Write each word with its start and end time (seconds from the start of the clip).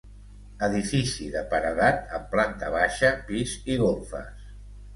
Edifici 0.67 1.27
de 1.35 1.43
paredat 1.51 2.11
amb 2.19 2.27
planta 2.33 2.73
baixa, 2.79 3.13
pis 3.31 3.57
i 3.75 3.79
golfes. 3.87 4.53